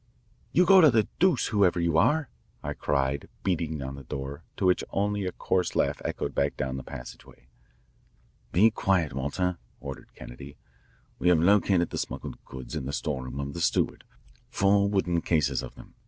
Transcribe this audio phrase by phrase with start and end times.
[0.51, 2.27] "You go to the deuce, whoever you are,"
[2.63, 6.77] I cried, beating on the door, to which only a coarse laugh echoed back down
[6.77, 7.49] the passageway.
[8.51, 10.57] "Be quiet, Walter," ordered Kennedy.
[11.19, 14.03] "We have located the smuggled goods in the storeroom of the steward,
[14.49, 15.93] four wooden cases of them.